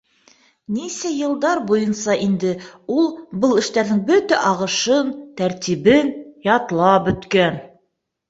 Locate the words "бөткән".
7.11-7.61